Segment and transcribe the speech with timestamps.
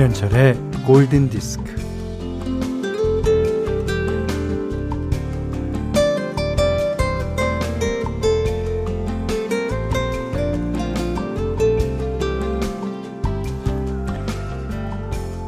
[0.00, 0.54] 김현철의
[0.86, 1.62] 골든 디스크.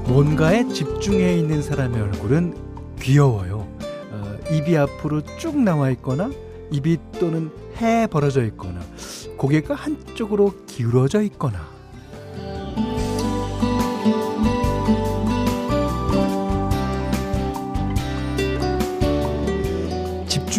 [0.06, 2.54] 뭔가에 집중해 있는 사람의 얼굴은
[3.00, 3.66] 귀여워요.
[4.10, 6.30] 어, 입이 앞으로 쭉 나와 있거나
[6.70, 7.50] 입이 또는
[7.80, 8.80] 해 벌어져 있거나
[9.38, 11.71] 고개가 한쪽으로 기울어져 있거나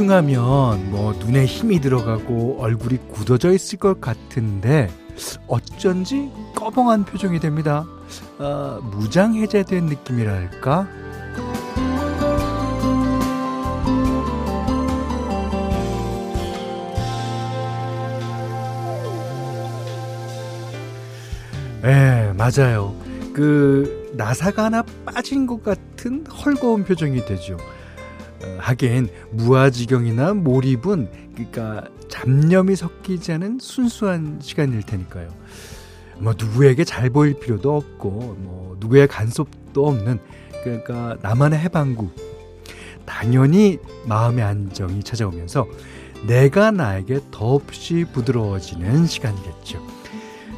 [0.03, 4.89] 집중하면 뭐 눈에 힘이 들어가고 얼굴이 굳어져 있을 것 같은데
[5.47, 7.85] 어쩐지 꺼벙한 표정이 됩니다.
[8.37, 10.87] 어, 무장해제된 느낌이랄까?
[21.85, 22.95] 예, 맞아요.
[23.33, 27.57] 그 나사가 하나 빠진 것 같은 헐거운 표정이 되죠.
[28.63, 35.27] 어, 하긴 무아지경이나 몰입은 그러니까 잡념이 섞이지 않은 순수한 시간일 테니까요.
[36.19, 40.19] 뭐 누구에게 잘 보일 필요도 없고 뭐 누구의 간섭도 없는
[40.63, 42.09] 그러니까 나만의 해방구.
[43.05, 45.67] 당연히 마음의 안정이 찾아오면서
[46.25, 49.85] 내가 나에게 더없이 부드러워지는 시간이겠죠.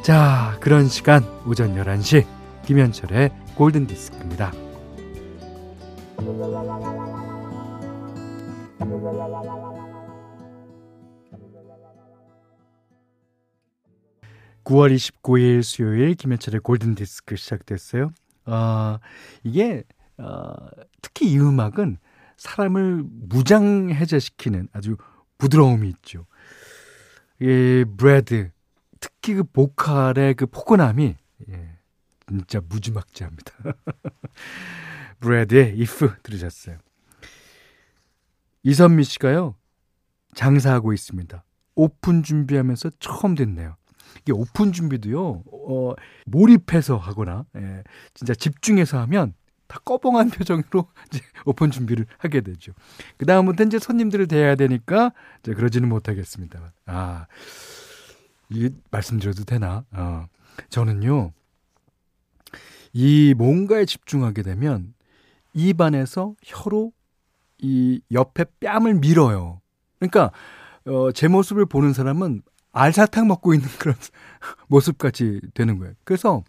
[0.02, 2.24] 자, 그런 시간 오전 11시
[2.66, 4.52] 김현철의 골든 디스크입니다.
[14.66, 18.12] 9월 29일 수요일 김현철의 골든 디스크 시작됐어요.
[18.46, 18.98] 아,
[19.44, 19.84] 이게
[20.18, 20.54] 어,
[21.02, 21.98] 특히 이 음악은
[22.36, 24.96] 사람을 무장 해제시키는 아주
[25.38, 26.26] 부드러움이 있죠.
[27.40, 28.50] 이 브래드
[28.98, 31.14] 특히 그 보컬의 그 포근함이
[31.48, 31.78] 예,
[32.28, 33.52] 진짜 무지막지합니다.
[35.20, 36.78] 브래드의 if 들으셨어요.
[38.66, 39.54] 이선미 씨가요.
[40.34, 41.44] 장사하고 있습니다.
[41.76, 43.76] 오픈 준비하면서 처음 됐네요.
[44.22, 45.44] 이게 오픈 준비도요.
[45.52, 45.94] 어,
[46.24, 49.34] 몰입해서 하거나 예, 진짜 집중해서 하면
[49.68, 52.72] 다 꺼벙한 표정으로 이제 오픈 준비를 하게 되죠.
[53.16, 55.12] 그 다음부터 이제 손님들을 대해야 되니까
[55.42, 56.72] 이제 그러지는 못하겠습니다.
[56.86, 57.26] 아,
[58.50, 59.84] 이 말씀드려도 되나?
[59.92, 60.26] 어,
[60.70, 61.32] 저는요,
[62.92, 64.92] 이 뭔가에 집중하게 되면
[65.54, 66.92] 입안에서 혀로
[67.58, 69.60] 이 옆에 뺨을 밀어요.
[69.98, 70.30] 그러니까,
[70.86, 73.96] 어, 제 모습을 보는 사람은 알사탕 먹고 있는 그런
[74.68, 75.94] 모습같이 되는 거예요.
[76.04, 76.44] 그래서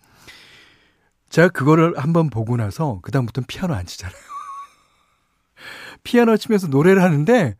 [1.29, 4.15] 제가 그거를 한번 보고 나서 그다음부터는 피아노 안 치잖아요.
[6.03, 7.55] 피아노 치면서 노래를 하는데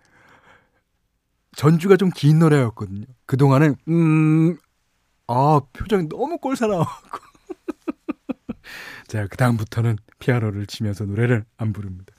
[1.56, 3.06] 전주가 좀 긴 노래였거든요.
[3.26, 4.58] 그동안은 음,
[5.28, 7.20] 아, 표정이 너무 꼴사나워갖고.
[9.08, 12.14] 제가 그다음부터는 피아노를 치면서 노래를 안 부릅니다.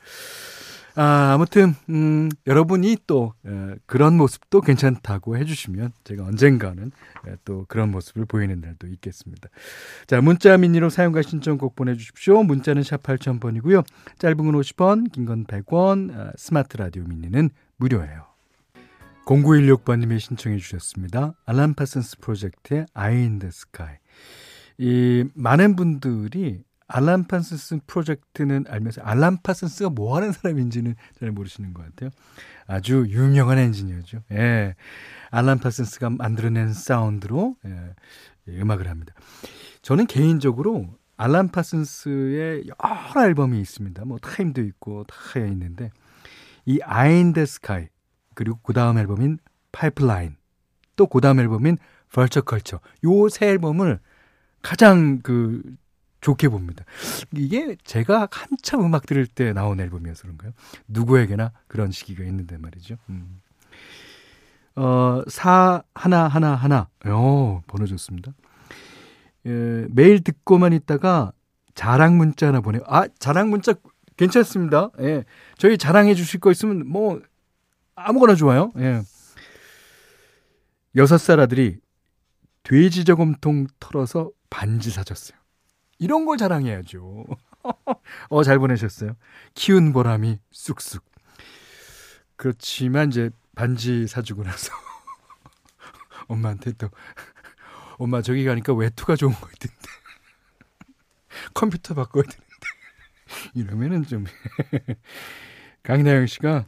[1.01, 6.91] 아, 아무튼, 음, 여러분이 또, 에, 그런 모습도 괜찮다고 해주시면 제가 언젠가는
[7.29, 9.49] 에, 또 그런 모습을 보이는 날도 있겠습니다.
[10.09, 12.43] 자, 문자 미니로 사용과 신청곡 보내주십시오.
[12.43, 13.85] 문자는 샵 8000번이고요.
[14.19, 18.27] 짧은 건 50원, 긴 건 100원, 아, 스마트 라디오 미니는 무료예요.
[19.25, 21.35] 0916번님이 신청해 주셨습니다.
[21.47, 23.99] 알람 파슨스 프로젝트의 in the Sky.
[24.79, 31.85] 이, 많은 분들이 알란 파슨스 프로젝트는 알면서 알란 파슨스가 뭐 하는 사람인지는 잘 모르시는 것
[31.85, 32.11] 같아요.
[32.67, 34.23] 아주 유명한 엔지니어죠.
[34.33, 34.75] 예.
[35.31, 37.95] 알란 파슨스가 만들어낸 사운드로 예,
[38.49, 39.13] 예, 음악을 합니다.
[39.83, 40.87] 저는 개인적으로
[41.19, 44.05] 알란 파슨스의 여러 앨범이 있습니다.
[44.07, 45.91] 뭐 Time도 있고 다 있는데
[46.65, 47.89] 이 Eye in the Sky
[48.35, 49.39] 그리고 그 다음 앨범인
[49.73, 50.37] 파이프라인
[50.97, 51.77] 또 그 다음 앨범인
[52.13, 54.01] 벌처 컬처 요 세 앨범을
[54.63, 55.63] 가장 그
[56.29, 56.85] 좋게 봅니다.
[57.35, 60.53] 이게 제가 한참 음악 들을 때 나온 앨범이어서 그런가요?
[60.87, 62.97] 누구에게나 그런 시기가 있는데 말이죠.
[63.09, 63.41] 음.
[64.77, 66.89] 어, 사, 하나, 하나, 하나.
[67.07, 68.33] 어, 번호 좋습니다.
[69.47, 71.33] 예, 매일 듣고만 있다가
[71.75, 72.83] 자랑 문자 하나 보내요.
[72.87, 73.73] 아, 자랑 문자
[74.19, 74.91] 괜찮습니다.
[75.01, 75.25] 예.
[75.57, 77.23] 저희 자랑해 주실 거 있으면 뭐,
[77.95, 78.71] 아무거나 좋아요.
[78.77, 79.01] 예.
[80.95, 81.79] 여섯 살 아들이
[82.65, 85.38] 돼지 저금통 털어서 반지 사줬어요.
[85.99, 87.27] 이런 걸 자랑해야죠.
[88.31, 89.17] 어, 잘 보내셨어요.
[89.55, 91.05] 키운 보람이 쑥쑥.
[92.37, 94.73] 그렇지만 이제 반지 사주고 나서
[96.29, 96.89] 엄마한테 또
[97.99, 99.77] 엄마 저기 가니까 외투가 좋은 거 있던데
[101.53, 102.47] 컴퓨터 바꿔야 되는데
[103.55, 104.25] 이러면은 좀
[105.83, 106.67] 강나영 씨가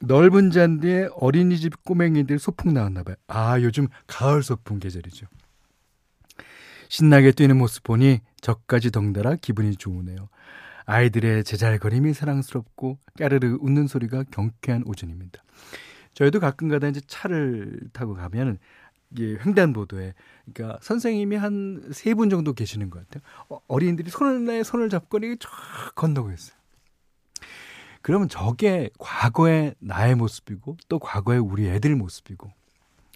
[0.00, 3.16] 넓은 잔디에 어린이집 꼬맹이들 소풍 나왔나 봐요.
[3.26, 5.26] 아 요즘 가을 소풍 계절이죠.
[6.96, 10.28] 신나게 뛰는 모습 보니 저까지 덩달아 기분이 좋으네요.
[10.84, 15.42] 아이들의 제잘거림이 사랑스럽고 까르르 웃는 소리가 경쾌한 오전입니다.
[16.12, 18.58] 저희도 가끔가다 이제 차를 타고 가면
[19.10, 20.12] 이게 횡단보도에
[20.52, 23.22] 그러니까 선생님이 한 세 분 정도 계시는 것 같아요.
[23.48, 26.54] 어, 어린이들이 손을 내 손을 잡고 이렇게 쫙 건너고 있어요.
[28.02, 32.52] 그러면 저게 과거의 나의 모습이고 또 과거의 우리 애들 모습이고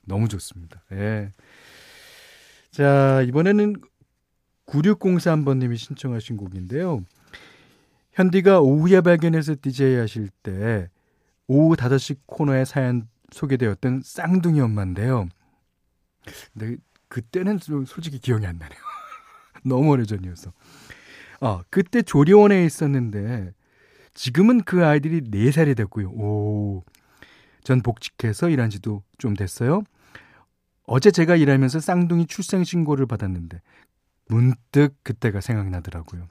[0.06, 0.82] 너무 좋습니다.
[0.93, 1.31] 예.
[2.76, 3.76] 자, 이번에는
[4.67, 7.00] 9603번님이 신청하신 곡인데요.
[8.12, 10.90] 현디가 오후에 발견해서 DJ 하실 때
[11.46, 15.26] 오후 5시 코너에 사연 소개되었던 쌍둥이 엄마인데요.
[16.52, 16.76] 근데
[17.08, 18.78] 그때는 솔직히 기억이 안 나네요.
[19.64, 20.52] 너무 오래전이어서.
[21.40, 23.55] 아, 그때 조리원에 있었는데
[24.12, 26.11] 지금은 그 아이들이 4살이 됐고요.
[26.11, 26.84] 오.
[27.64, 29.82] 전 복직해서 일한 지도 좀 됐어요.
[30.87, 33.61] 어제 제가 일하면서 쌍둥이 출생 신고를 받았는데
[34.29, 36.27] 문득 그때가 생각나더라고요.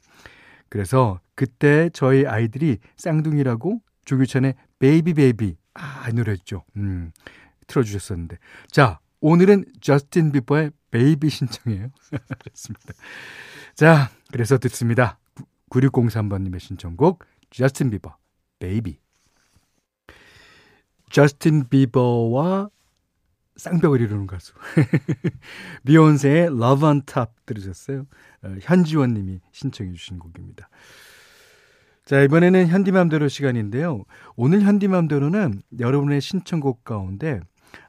[0.70, 6.64] 그래서 그때 저희 아이들이 쌍둥이라고 조규찬의 Baby Baby 아, 이 노래 있죠.
[6.78, 7.12] 음.
[7.68, 8.38] 틀어 주셨었는데.
[8.68, 11.90] 자, 오늘은 저스틴 비버의 Baby 신청이에요.
[12.40, 12.94] 그렇습니다.
[13.76, 15.20] 자, 그래서 듣습니다.
[15.70, 18.16] 9603번님의 신청곡 저스틴 비버
[18.60, 19.00] Baby.
[21.10, 22.70] 저스틴 비버와
[23.58, 24.54] 쌍벽을 이루는 가수.
[25.86, 28.06] 비욘세의 Love on Top 들으셨어요?
[28.44, 30.70] 어, 현지원 님이 신청해 주신 곡입니다.
[32.06, 34.06] 자, 이번에는 현디맘대로 시간인데요.
[34.36, 37.40] 오늘 현디맘대로는 여러분의 신청곡 가운데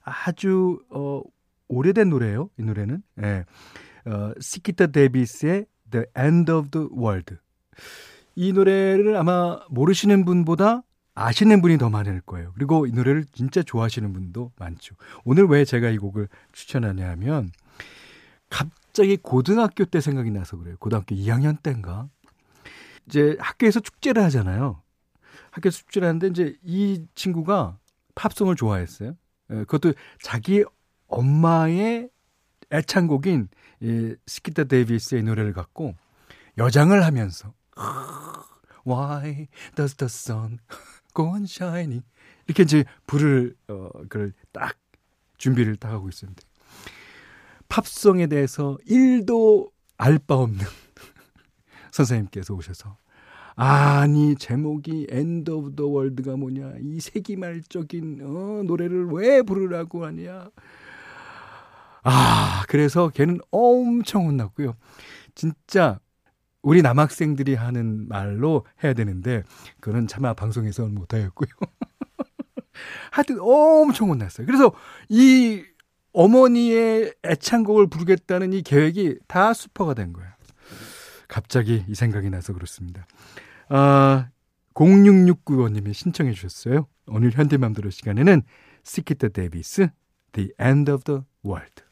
[0.02, 1.20] 아주 어,
[1.68, 2.48] 오래된 노래예요.
[2.58, 3.02] 이 노래는.
[3.22, 3.44] 예.
[4.06, 7.36] 어, 시키타 데비스의 The End of the World.
[8.36, 10.82] 이 노래를 아마 모르시는 분보다
[11.16, 12.52] 아시는 분이 더 많을 거예요.
[12.54, 14.94] 그리고 이 노래를 진짜 좋아하시는 분도 많죠.
[15.24, 17.50] 오늘 왜 제가 이 곡을 추천하냐 하면
[18.50, 20.76] 갑자기 고등학교 때 생각이 나서 그래요.
[20.78, 22.08] 고등학교 2학년 때인가.
[23.06, 24.82] 이제 학교에서 축제를 하잖아요.
[25.50, 27.78] 학교에서 축제를 하는데 이제 이 친구가
[28.14, 29.16] 팝송을 좋아했어요.
[29.50, 30.64] 예, 그것도 자기
[31.08, 32.10] 엄마의
[32.70, 33.48] 애창곡인
[33.80, 35.94] 이 스키타 데이비스의 노래를 갖고
[36.58, 37.54] 여장을 하면서
[38.86, 40.58] Why does the sun
[41.22, 42.04] on shining?
[42.46, 44.76] 이렇게 이제 불을 어 그걸 딱
[45.38, 46.42] 준비를 딱 하고 있었는데.
[47.68, 50.64] 팝송에 대해서 1도 알 바 없는
[51.90, 52.96] 선생님께서 오셔서
[53.56, 56.74] 아니 제목이 End of the World가 뭐냐?
[56.80, 60.50] 이 세기말적인 어, 노래를 왜 부르라고 하냐?
[62.02, 64.76] 아 그래서 걔는 엄청 혼났고요.
[65.34, 65.98] 진짜
[66.66, 69.44] 우리 남학생들이 하는 말로 해야 되는데
[69.78, 71.48] 그거는 차마 방송에서는 못하였고요.
[73.12, 74.48] 하여튼 엄청 혼났어요.
[74.48, 74.72] 그래서
[75.08, 75.62] 이
[76.12, 80.28] 어머니의 애창곡을 부르겠다는 이 계획이 다 수퍼가 된 거예요.
[81.28, 83.06] 갑자기 이 생각이 나서 그렇습니다.
[83.68, 84.30] 아,
[84.74, 86.88] 0669번님이 신청해 주셨어요.
[87.06, 88.42] 오늘 현대맘대로 시간에는
[88.82, 89.90] 시키트 데이비스
[90.32, 91.84] The End of the World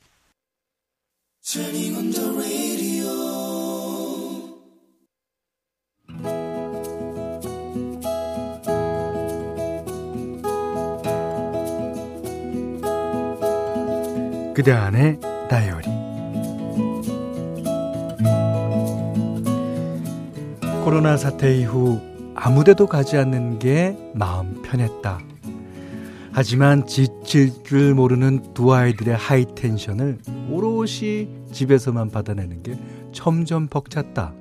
[14.54, 15.18] 그대 안의
[15.50, 15.88] 다이어리
[20.84, 22.00] 코로나 사태 이후
[22.36, 25.18] 아무데도 가지 않는 게 마음 편했다.
[26.30, 30.18] 하지만 지칠 줄 모르는 두 아이들의 하이텐션을
[30.50, 32.78] 오롯이 집에서만 받아내는 게
[33.12, 34.34] 점점 벅찼다.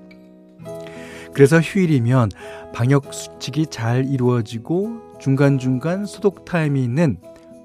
[1.34, 2.30] 그래서 휴일이면
[2.74, 7.18] 방역 수칙이 잘 이루어지고 중간중간 소독 타임이 있는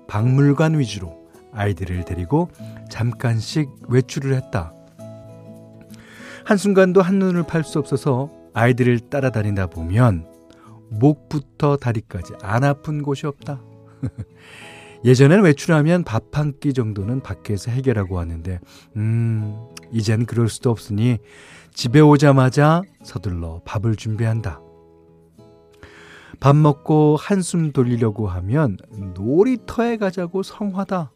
[0.06, 1.17] 박물관 위주로
[1.58, 2.48] 아이들을 데리고
[2.88, 4.72] 잠깐씩 외출을 했다.
[6.44, 10.26] 한순간도 한눈을 팔 수 없어서 아이들을 따라다니다 보면
[10.90, 13.60] 목부터 다리까지 안 아픈 곳이 없다.
[15.04, 18.58] 예전엔 외출하면 밥 한 끼 정도는 밖에서 해결하고 왔는데,
[18.96, 19.56] 음,
[19.92, 21.18] 이젠 그럴 수도 없으니
[21.72, 24.60] 집에 오자마자 서둘러 밥을 준비한다.
[26.40, 28.76] 밥 먹고 한숨 돌리려고 하면
[29.14, 31.12] 놀이터에 가자고 성화다.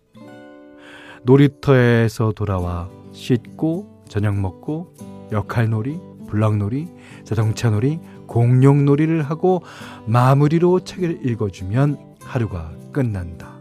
[1.24, 4.94] 놀이터에서 돌아와 씻고 저녁 먹고
[5.32, 5.98] 역할놀이,
[6.28, 6.88] 블락놀이,
[7.24, 9.62] 자동차놀이, 공룡놀이를 하고
[10.06, 13.52] 마무리로 책을 읽어주면 하루가 끝난다.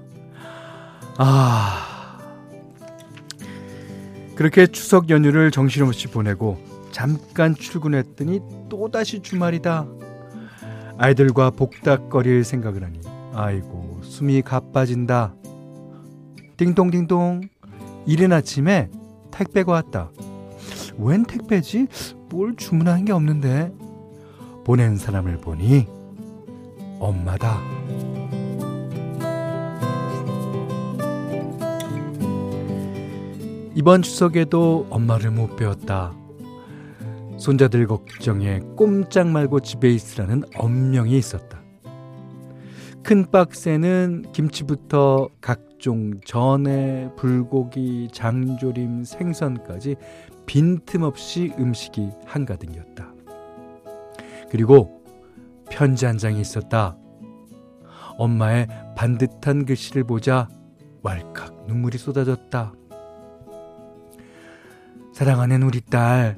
[1.17, 2.17] 아.
[4.35, 6.57] 그렇게 추석 연휴를 정신없이 보내고
[6.91, 9.87] 잠깐 출근했더니 또다시 주말이다.
[10.97, 13.01] 아이들과 복닥거릴 생각을 하니
[13.33, 15.35] 아이고 숨이 가빠진다.
[16.57, 17.41] 띵동띵동
[18.05, 18.89] 이른 아침에
[19.31, 20.11] 택배가 왔다.
[20.97, 21.87] 웬 택배지?
[22.29, 23.73] 뭘 주문한 게 없는데?
[24.63, 25.87] 보낸 사람을 보니
[26.99, 27.59] 엄마다.
[33.73, 36.13] 이번 추석에도 엄마를 못 배웠다.
[37.37, 41.60] 손자들 걱정에 꼼짝 말고 집에 있으라는 엄명이 있었다.
[43.03, 49.95] 큰 박스에는 김치부터 각종 전에 불고기, 장조림, 생선까지
[50.45, 53.13] 빈틈없이 음식이 한가득이었다.
[54.49, 55.03] 그리고
[55.69, 56.95] 편지 한 장이 있었다.
[58.17, 60.47] 엄마의 반듯한 글씨를 보자
[61.01, 62.73] 왈칵 눈물이 쏟아졌다.
[65.13, 66.37] 사랑하는 우리 딸,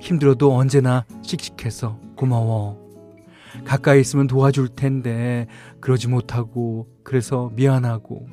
[0.00, 2.83] 힘들어도 언제나 씩씩해서 고마워.
[3.64, 5.46] 가까이 있으면 도와줄 텐데
[5.80, 8.26] 그러지 못하고 그래서 미안하고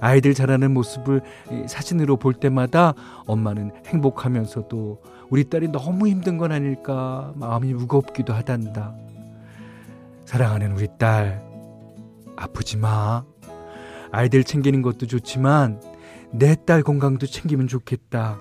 [0.00, 1.22] 아이들 자라는 모습을
[1.66, 2.94] 사진으로 볼 때마다
[3.26, 8.94] 엄마는 행복하면서도 우리 딸이 너무 힘든 건 아닐까 마음이 무겁기도 하단다.
[10.24, 11.42] 사랑하는 우리 딸
[12.36, 13.24] 아프지 마.
[14.10, 15.80] 아이들 챙기는 것도 좋지만
[16.30, 18.38] 내 딸 건강도 챙기면 좋겠다.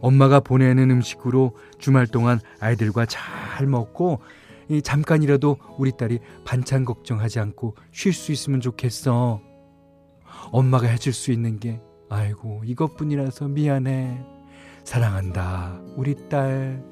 [0.00, 4.20] 엄마가 보내는 음식으로 주말 동안 아이들과 잘 먹고
[4.82, 9.40] 잠깐이라도 우리 딸이 반찬 걱정하지 않고 쉴 수 있으면 좋겠어.
[10.52, 14.24] 엄마가 해줄 수 있는 게 아이고 이것뿐이라서 미안해.
[14.84, 16.82] 사랑한다 우리 딸.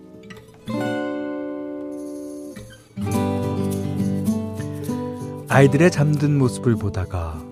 [5.48, 7.42] 아이들의 잠든 모습을 보다가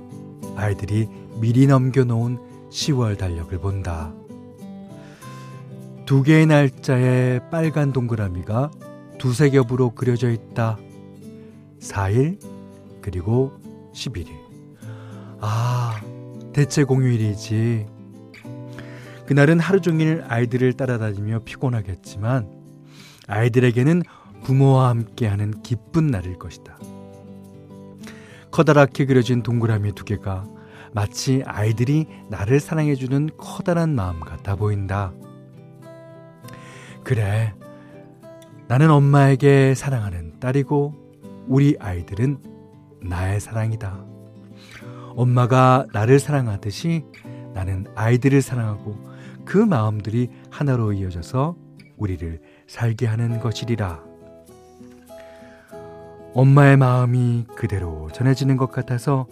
[0.55, 1.09] 아이들이
[1.41, 2.39] 미리 넘겨놓은
[2.71, 4.13] 10월 달력을 본다.
[6.07, 8.71] 두 개의 날짜에 빨간 동그라미가
[9.19, 10.79] 두세 겹으로 그려져 있다.
[11.81, 12.39] 4일,
[13.03, 13.53] 그리고
[13.93, 14.29] 11일.
[15.41, 16.01] 아,
[16.53, 17.87] 대체 공휴일이지.
[19.27, 22.49] 그날은 하루 종일 아이들을 따라다니며 피곤하겠지만,
[23.27, 24.05] 아이들에게는
[24.45, 26.79] 부모와 함께하는 기쁜 날일 것이다.
[28.53, 30.45] 커다랗게 그려진 동그라미 두 개가
[30.93, 35.13] 마치 아이들이 나를 사랑해주는 커다란 마음 같아 보인다.
[37.07, 37.55] 그래.
[38.67, 42.39] 나는 엄마에게 사랑하는 딸이고 우리 아이들은
[43.01, 44.05] 나의 사랑이다.
[45.15, 47.05] 엄마가 나를 사랑하듯이
[47.55, 48.97] 나는 아이들을 사랑하고
[49.45, 51.55] 그 마음들이 하나로 이어져서
[51.97, 54.03] 우리를 살게 하는 것이리라.
[56.35, 59.29] 엄마의 마음이 그대로 전해지는 것 같아서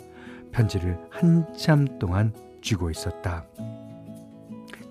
[0.52, 3.46] 편지를 한참 동안 쥐고 있었다.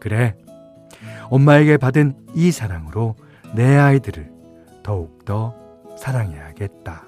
[0.02, 0.36] 그래,
[1.34, 3.16] 엄마에게 받은 이 사랑으로
[3.56, 4.32] 내 아이들을
[4.84, 5.56] 더욱더
[5.98, 7.08] 사랑해야겠다.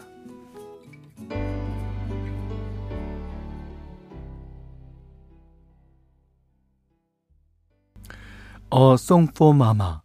[8.72, 9.98] 어, Song for Mama.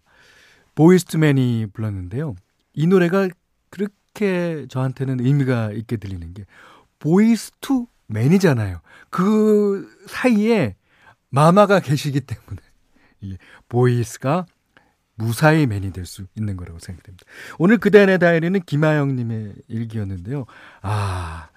[0.74, 2.34] Boyz II Men이 불렀는데요.
[2.74, 3.26] 이 노래가
[3.70, 6.44] 그렇게 저한테는 의미가 있게 들리는 게
[6.98, 8.82] Boyz II Men이잖아요.
[9.08, 10.76] 그 사이에
[11.30, 12.60] Mama가 계시기 때문에
[13.20, 13.36] 이
[13.68, 14.46] Boyz가
[15.14, 17.24] 무사히 Men이 될 수 있는 거라고 생각됩니다.
[17.58, 20.46] 오늘 그대안의 다이어리는 김하영님의 일기였는데요.
[20.80, 21.48] 아,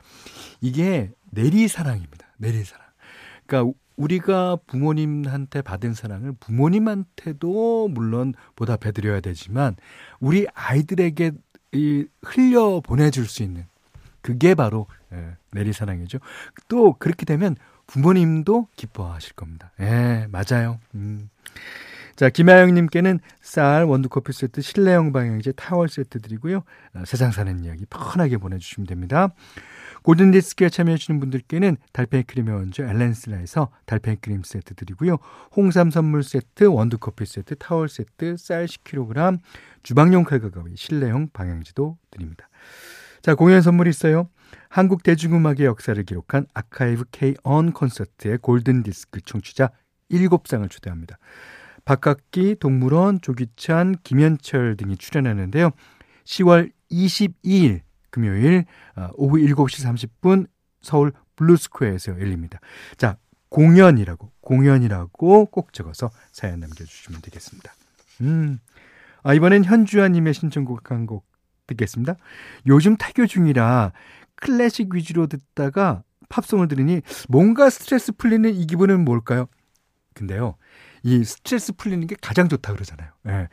[0.59, 2.27] 이게 내리사랑입니다.
[2.37, 2.83] 내리사랑.
[3.45, 9.75] 그러니까 우리가 부모님한테 받은 사랑을 부모님한테도 물론 보답해드려야 되지만
[10.19, 11.31] 우리 아이들에게
[11.73, 13.65] 이 흘려 보내줄 수 있는
[14.21, 16.19] 그게 바로 예, 내리사랑이죠.
[16.67, 17.55] 또 그렇게 되면
[17.87, 19.71] 부모님도 기뻐하실 겁니다.
[19.79, 20.79] 예, 맞아요.
[20.95, 21.29] 음.
[22.15, 26.63] 자, 김하영님께는 쌀, 원두커피 세트, 실내용 방향제, 타월 세트 드리고요.
[26.93, 29.29] 어, 세상 사는 이야기 편하게 보내주시면 됩니다.
[30.03, 35.17] 골든디스크에 참여해주시는 분들께는 달팽이 크림의 원조 엘렌슬라에서 달팽이 크림 세트 드리고요.
[35.55, 39.39] 홍삼 선물 세트, 원두커피 세트, 타월 세트, 쌀 10kg,
[39.81, 42.47] 주방용 칼과 가위, 실내용 방향지도 드립니다.
[43.21, 44.29] 자, 공연 선물 있어요.
[44.69, 49.69] 한국 대중음악의 역사를 기록한 아카이브 K-ON 콘서트의 골든디스크 청취자
[50.11, 51.17] 7상을 초대합니다.
[51.85, 55.71] 박학기, 동물원, 조기찬, 김현철 등이 출연하는데요.
[56.25, 60.47] 10월 22일 금요일 어, 오후 7시 30분
[60.81, 62.59] 서울 블루스퀘어에서 열립니다.
[62.97, 63.17] 자,
[63.49, 67.71] 공연이라고 공연이라고 꼭 적어서 사연 남겨주시면 되겠습니다.
[68.21, 68.59] 음,
[69.23, 71.25] 아 이번엔 현주아님의 신청곡 한 곡
[71.67, 72.15] 듣겠습니다.
[72.67, 73.93] 요즘 태교 중이라
[74.35, 79.47] 클래식 위주로 듣다가 팝송을 들으니 뭔가 스트레스 풀리는 이 기분은 뭘까요?
[80.13, 80.55] 근데요,
[81.03, 83.11] 이 스트레스 풀리는 게 가장 좋다 그러잖아요.
[83.27, 83.47] 예.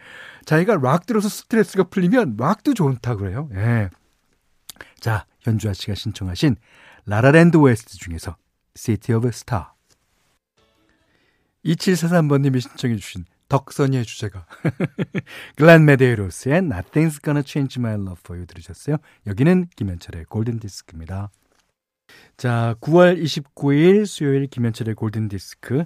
[0.44, 3.48] 자기가 락 들어서 스트레스가 풀리면 락도 좋다 그래요.
[3.54, 3.90] 예.
[5.00, 6.56] 자, 현주아 씨가 신청하신
[7.06, 8.36] 라라랜드 OST 중에서
[8.74, 9.66] City of Star.
[11.64, 14.46] 2743번님이 신청해 주신 덕선이의 주제가.
[15.56, 18.96] 글렌 메데이로스의 Nothing's Gonna Change My Love For You 들으셨어요.
[19.26, 21.30] 여기는 김현철의 골든디스크입니다.
[22.36, 25.84] 자, 9월 29일 수요일 김현철의 골든디스크.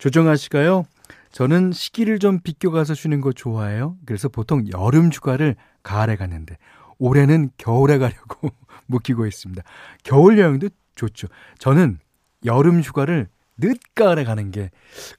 [0.00, 0.84] 조정아 씨가요.
[1.30, 3.96] 저는 시기를 좀 비껴가서 쉬는 거 좋아해요.
[4.06, 6.56] 그래서 보통 여름 휴가를 가을에 갔는데
[6.98, 8.50] 올해는 겨울에 가려고
[8.86, 9.62] 묵히고 있습니다.
[10.02, 11.28] 겨울 여행도 좋죠.
[11.58, 11.98] 저는
[12.46, 13.28] 여름 휴가를
[13.58, 14.70] 늦가을에 가는 게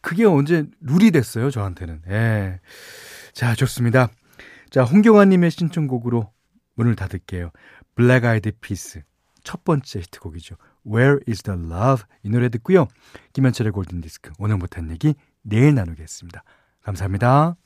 [0.02, 2.02] 그게 언제 룰이 됐어요, 저한테는.
[2.10, 2.60] 예.
[3.34, 4.10] 자, 좋습니다.
[4.72, 6.32] 자, 홍경아 님의 신청곡으로
[6.74, 7.52] 문을 닫을게요.
[7.94, 9.04] 블랙 아이드 피스
[9.44, 10.56] 첫 번째 히트곡이죠.
[10.86, 12.04] Where is the love?
[12.24, 12.88] 이 노래 듣고요.
[13.34, 16.44] 김현철의 골든 디스크 오늘 못한 얘기 내일 나누겠습니다.
[16.84, 17.61] 감사합니다.